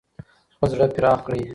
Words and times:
خپل 0.55 0.67
زړه 0.73 0.87
پراخ 0.95 1.19
کړئ. 1.25 1.41